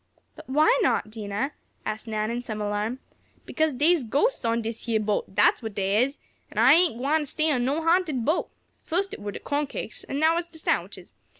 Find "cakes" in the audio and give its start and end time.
9.67-10.03